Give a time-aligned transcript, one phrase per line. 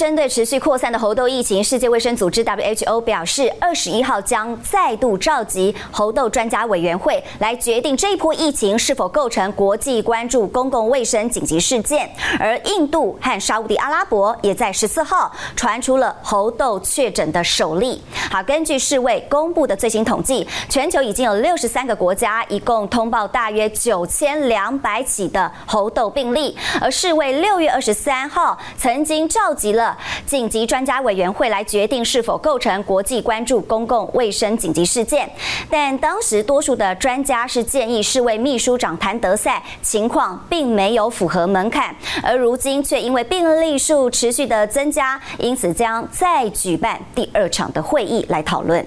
[0.00, 12.10] 针对持续扩散的猴痘疫情，世界卫生组织 WHO 表示，二十一号将再度召集猴痘专家委员会来决定这一波疫情是否构成国际关注公共卫生紧急事件。
[12.38, 18.00] 而印度和沙乌地阿拉伯也在十四号传出了猴痘确诊的首例。
[18.30, 26.56] 好，根据世卫公布的最新统计，全球已经有六十三个国家一共通报大约九千两百起的猴痘病例。
[26.80, 29.89] 而世卫六月二十三号曾经召集了
[30.30, 35.28] 紧急专家委员会来决定是否构成国际关注公共卫生紧急事件，
[35.68, 48.78] 但当时多数的专家是建议世卫秘书长谭德赛情况并没有符合门槛，而如今却因为病例数持续的增加，因此将再举办第二场的会议来讨论。